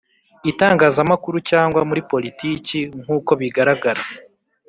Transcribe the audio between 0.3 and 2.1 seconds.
itangazamakuru cyangwa muri